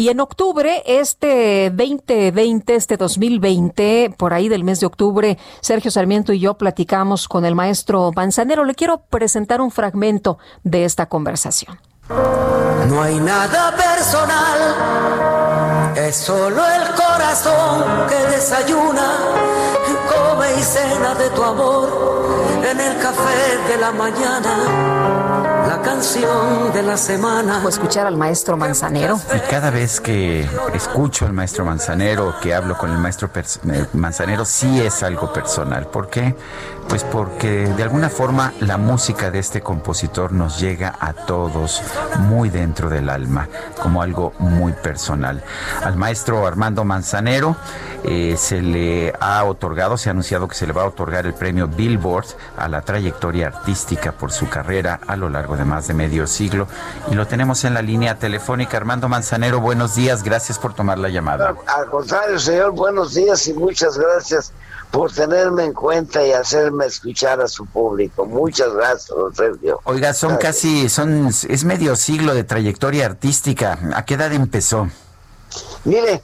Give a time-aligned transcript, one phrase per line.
[0.00, 6.32] Y en octubre, este 2020, este 2020, por ahí del mes de octubre, Sergio Sarmiento
[6.32, 8.64] y yo platicamos con el maestro Manzanero.
[8.64, 11.78] Le quiero presentar un fragmento de esta conversación.
[12.88, 14.58] No hay nada personal,
[15.94, 18.89] es solo el corazón que desayuna,
[21.10, 21.88] cena de tu amor
[22.70, 27.62] en el café de la mañana, la canción de la semana.
[27.64, 29.18] O escuchar al maestro Manzanero.
[29.34, 34.44] Y cada vez que escucho al maestro Manzanero, que hablo con el maestro eh, Manzanero,
[34.44, 35.86] sí es algo personal.
[35.86, 36.34] ¿Por qué?
[36.88, 41.82] Pues porque de alguna forma la música de este compositor nos llega a todos
[42.18, 43.48] muy dentro del alma,
[43.80, 45.42] como algo muy personal.
[45.84, 47.56] Al maestro Armando Manzanero
[48.02, 51.34] eh, se le ha otorgado, se ha anunciado que se le va a otorgar el
[51.34, 55.94] premio Billboard a la trayectoria artística por su carrera a lo largo de más de
[55.94, 56.68] medio siglo.
[57.10, 58.76] Y lo tenemos en la línea telefónica.
[58.76, 61.54] Armando Manzanero, buenos días, gracias por tomar la llamada.
[61.66, 64.52] Al contrario, señor, buenos días y muchas gracias
[64.90, 68.26] por tenerme en cuenta y hacerme escuchar a su público.
[68.26, 69.80] Muchas gracias, don Sergio.
[69.84, 70.54] Oiga, son Gracias.
[70.56, 73.78] casi, son, es medio siglo de trayectoria artística.
[73.94, 74.88] ¿A qué edad empezó?
[75.84, 76.22] Mire,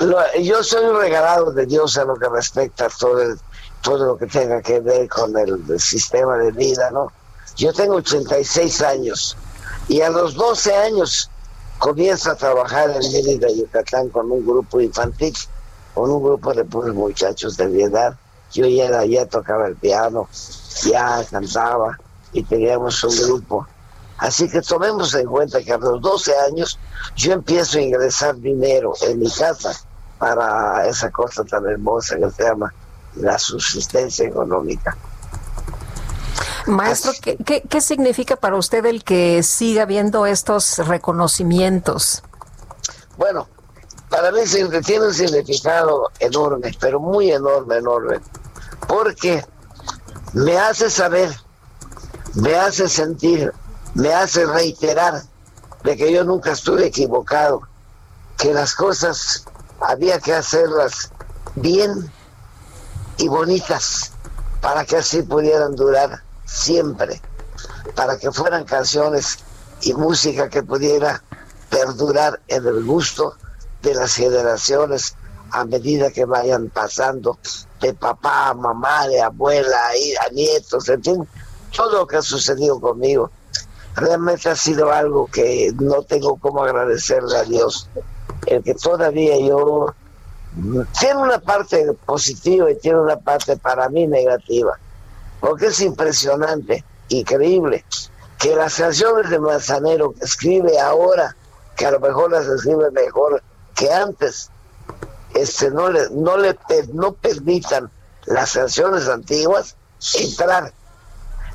[0.00, 3.38] lo- yo soy un regalado de Dios a lo que respecta a todo, el-
[3.82, 7.12] todo lo que tenga que ver con el, sistema de vida, ¿no?
[7.56, 9.36] Yo tengo 86 años
[9.88, 11.28] y a los 12 años
[11.78, 15.34] comienzo a trabajar en Mérida, Yucatán, con un grupo infantil,
[15.94, 18.14] con un grupo de puros muchachos de mi edad.
[18.52, 20.28] Yo ya, era- ya tocaba el piano,
[20.84, 21.98] ya cantaba
[22.32, 23.66] y teníamos un grupo.
[24.18, 26.78] Así que tomemos en cuenta que a los 12 años
[27.16, 29.72] yo empiezo a ingresar dinero en mi casa
[30.18, 32.72] para esa cosa tan hermosa que se llama
[33.16, 34.96] la subsistencia económica.
[36.66, 42.22] Maestro, ¿qué, qué, qué significa para usted el que siga viendo estos reconocimientos?
[43.16, 43.48] Bueno,
[44.12, 44.40] para mí
[44.84, 48.20] tiene un significado enorme, pero muy enorme, enorme,
[48.86, 49.42] porque
[50.34, 51.30] me hace saber,
[52.34, 53.52] me hace sentir,
[53.94, 55.22] me hace reiterar
[55.82, 57.62] de que yo nunca estuve equivocado,
[58.36, 59.44] que las cosas
[59.80, 61.10] había que hacerlas
[61.54, 62.12] bien
[63.22, 64.10] y bonitas
[64.60, 67.20] para que así pudieran durar siempre,
[67.94, 69.38] para que fueran canciones
[69.80, 71.22] y música que pudiera
[71.70, 73.36] perdurar en el gusto
[73.80, 75.14] de las generaciones
[75.52, 77.38] a medida que vayan pasando
[77.80, 79.90] de papá a mamá, de abuela
[80.20, 81.28] a nietos, en fin,
[81.76, 83.30] todo lo que ha sucedido conmigo.
[83.94, 87.88] Realmente ha sido algo que no tengo cómo agradecerle a Dios,
[88.46, 89.94] el que todavía yo
[90.98, 94.78] tiene una parte positiva y tiene una parte para mí negativa,
[95.40, 97.84] porque es impresionante, increíble,
[98.38, 101.36] que las canciones de Manzanero que escribe ahora,
[101.76, 103.42] que a lo mejor las escribe mejor
[103.74, 104.50] que antes,
[105.34, 106.58] este no le, no le
[106.92, 107.90] no permitan
[108.26, 109.76] las canciones antiguas
[110.14, 110.72] entrar.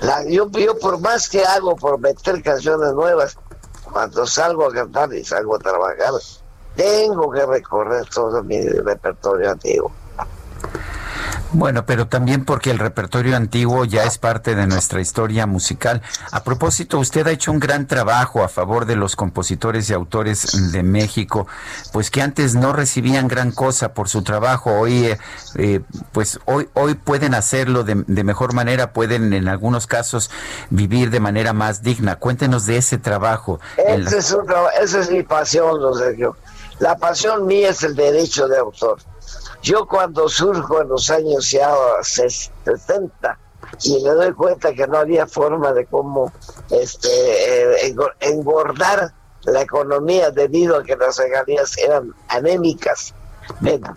[0.00, 3.36] La, yo, yo por más que hago por meter canciones nuevas,
[3.90, 6.12] cuando salgo a cantar y salgo a trabajar,
[6.76, 9.92] tengo que recorrer todo mi repertorio antiguo.
[11.54, 16.00] Bueno, pero también porque el repertorio antiguo ya es parte de nuestra historia musical.
[16.30, 20.72] A propósito, usted ha hecho un gran trabajo a favor de los compositores y autores
[20.72, 21.46] de México,
[21.92, 24.72] pues que antes no recibían gran cosa por su trabajo.
[24.80, 25.18] Hoy, eh,
[25.56, 25.80] eh,
[26.12, 30.30] pues hoy, hoy pueden hacerlo de, de mejor manera, pueden en algunos casos
[30.70, 32.16] vivir de manera más digna.
[32.16, 33.60] Cuéntenos de ese trabajo.
[33.76, 34.46] en la- Ese es un
[34.80, 36.34] esa es mi pasión, don Sergio.
[36.82, 38.98] La pasión mía es el derecho de autor.
[39.62, 41.70] Yo cuando surjo en los años ya
[42.00, 43.38] ses- 60
[43.84, 46.32] y me doy cuenta que no había forma de cómo
[46.70, 49.12] este, eh, engor- engordar
[49.44, 53.14] la economía debido a que las regalías eran anémicas,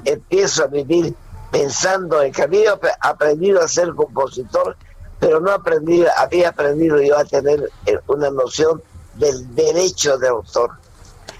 [0.05, 1.15] empiezo a vivir
[1.51, 4.77] pensando en que había ap- aprendido a ser compositor,
[5.19, 8.79] pero no aprendí, había aprendido yo a tener eh, una noción
[9.15, 10.69] del derecho de autor.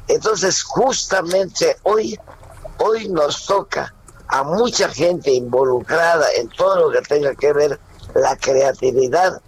[0.07, 2.19] Entonces, justamente hoy,
[2.79, 3.93] hoy nos toca
[4.27, 7.79] a mucha gente involucrada en todo lo que tenga que ver
[8.13, 9.41] la creatividad,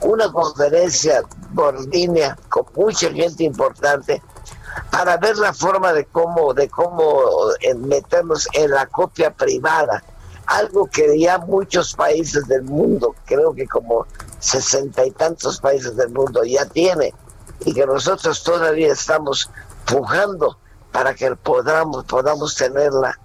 [0.00, 1.22] una conferencia
[1.54, 4.22] por línea con mucha gente importante
[4.90, 7.22] para ver la forma de cómo, de cómo
[7.60, 10.02] eh, meternos en la copia privada,
[10.46, 14.06] algo que ya muchos países del mundo, creo que como
[14.40, 17.14] sesenta y tantos países del mundo ya tiene,
[17.64, 19.48] y que nosotros todavía estamos
[19.86, 20.58] pujando
[20.92, 23.18] para que podamos, podamos tenerla,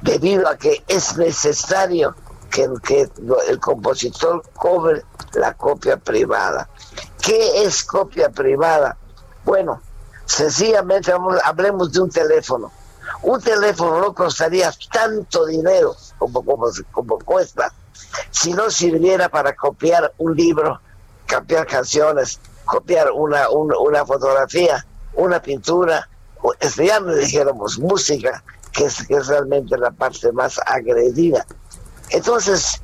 [0.00, 2.14] debido a que es necesario
[2.50, 3.08] que, que
[3.48, 5.04] el compositor cobre
[5.34, 6.68] la copia privada.
[7.20, 8.96] ¿Qué es copia privada?
[9.44, 9.80] Bueno,
[10.26, 11.12] sencillamente
[11.44, 12.70] hablemos de un teléfono.
[13.22, 16.44] Un teléfono no costaría tanto dinero como,
[16.90, 17.72] como, cuesta
[18.30, 20.80] si no sirviera para copiar un libro,
[21.28, 26.08] copiar canciones, copiar una, una, fotografía, una pintura,
[26.60, 28.42] este, ya no dijéramos música,
[28.72, 31.46] que es, que es realmente la parte más agredida.
[32.10, 32.80] Entonces,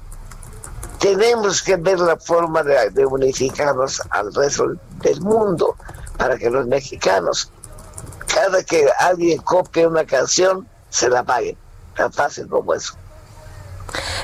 [0.99, 5.77] tenemos que ver la forma de, unificarnos al resto del mundo
[6.17, 7.51] para que los mexicanos,
[8.27, 11.57] cada que alguien copie una canción, se la paguen.
[11.97, 12.95] Tan fácil como eso.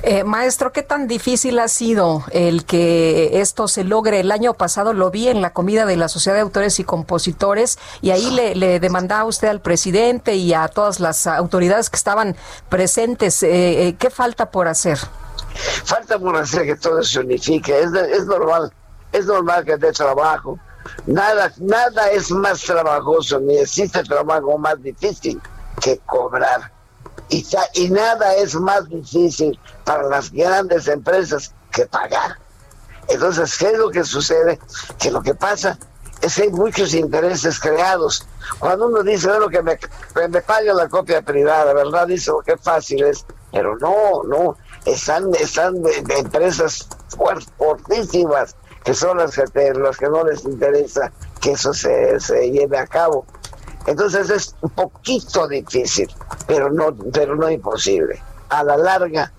[0.06, 4.20] Eh, maestro, ¿qué tan difícil ha sido el que esto se logre?
[4.20, 7.78] El año pasado lo vi en la comida de la Sociedad de Autores y Compositores
[8.02, 12.36] y ahí le, demandaba usted al presidente y a todas las autoridades que estaban
[12.68, 13.42] presentes.
[13.42, 14.98] Eh, eh, ¿Qué falta por hacer?
[15.84, 17.80] Falta por hacer que todo se unifique.
[17.80, 18.70] Es, es normal,
[19.10, 20.58] es normal que dé trabajo.
[21.06, 25.40] Nada, nada es más trabajoso, ni existe trabajo más difícil
[25.80, 26.73] que cobrar
[27.28, 32.38] y, nada es más difícil para las grandes empresas que pagar.
[33.08, 34.58] Entonces, ¿qué es lo que sucede?
[34.98, 35.78] Que lo que pasa
[36.22, 38.26] es que hay muchos intereses creados.
[38.58, 39.78] Cuando uno dice, bueno, que me,
[40.28, 42.06] me paguen la copia privada, ¿verdad?
[42.06, 43.26] Dice, oh, qué fácil es.
[43.52, 44.56] Pero no, no.
[44.84, 45.76] Están, están
[46.16, 46.88] empresas
[47.56, 51.10] fuertísimas que son las que, las que no les interesa
[51.40, 53.26] que eso se, se lleve a cabo.
[53.86, 56.08] Entonces es un poquito difícil,
[56.46, 58.22] pero no, pero no imposible.
[58.48, 59.32] A la larga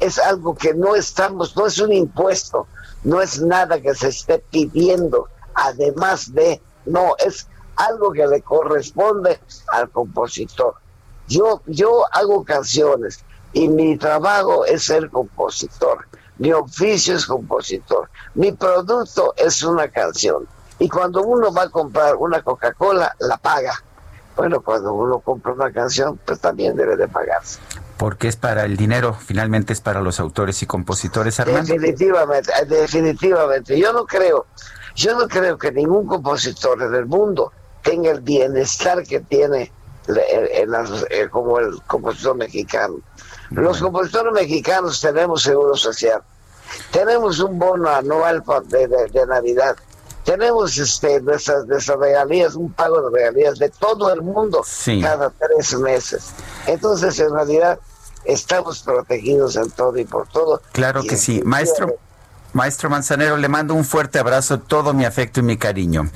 [0.00, 2.66] es algo que no estamos, no es un impuesto,
[3.04, 7.46] no es nada que se esté pidiendo, además de, no, es
[7.76, 9.38] algo que le corresponde
[9.68, 10.74] al compositor.
[11.28, 13.20] Yo, yo hago canciones
[13.52, 16.06] y mi trabajo es ser compositor.
[16.38, 18.10] Mi oficio es compositor.
[18.34, 20.48] Mi producto es una canción.
[20.80, 23.72] Y cuando uno va a comprar una Coca-Cola, la paga
[24.36, 27.60] bueno, cuando uno compra una canción, pues también debe de pagarse.
[27.96, 31.72] Porque es para el dinero, finalmente es para los autores y compositores, Armando.
[31.72, 33.78] Definitivamente, eh, definitivamente.
[33.78, 34.46] Yo no creo,
[34.94, 37.52] yo no creo que ningún compositor en el mundo
[37.82, 39.70] tenga el bienestar que tiene
[40.08, 42.96] eh, como el compositor mexicano.
[43.50, 46.22] Los compositores mexicanos tenemos seguro social,
[46.90, 49.76] tenemos un bono anual de Navidad,
[50.24, 54.64] tenemos este nuestras, nuestras regalías, un pago de regalías de todo el mundo
[55.00, 56.30] cada tres meses.
[56.66, 57.78] Entonces, en realidad,
[58.24, 60.60] estamos protegidos en todo y por todo.
[60.72, 61.42] Claro que sí.
[61.44, 61.96] Maestro.
[62.54, 66.10] Maestro Manzanero, le mando un fuerte abrazo, todo mi afecto y mi cariño.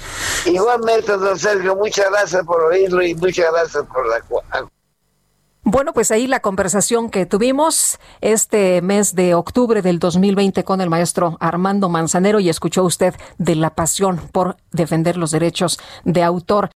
[0.44, 4.20] Igualmente, don Sergio, muchas gracias por oírlo y muchas gracias por la
[5.66, 10.88] bueno, pues ahí la conversación que tuvimos este mes de octubre del 2020 con el
[10.88, 16.70] maestro Armando Manzanero y escuchó usted de la pasión por defender los derechos de autor.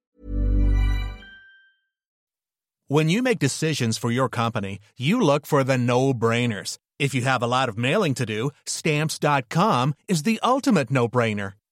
[2.89, 6.77] When you make decisions for your company, you look for the no-brainers.
[6.97, 11.56] If you have a lot of mailing to do, stamps.com is the ultimate no-brainer.